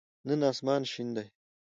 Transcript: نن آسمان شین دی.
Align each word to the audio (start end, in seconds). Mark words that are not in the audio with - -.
نن 0.27 0.41
آسمان 0.51 0.81
شین 0.91 1.09
دی. 1.15 1.25